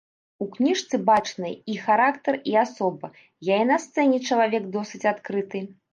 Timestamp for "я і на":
3.53-3.77